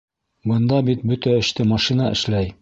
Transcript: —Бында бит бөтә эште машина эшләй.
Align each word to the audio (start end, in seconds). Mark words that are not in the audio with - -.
—Бында 0.51 0.79
бит 0.87 1.03
бөтә 1.11 1.37
эште 1.43 1.67
машина 1.75 2.09
эшләй. 2.17 2.51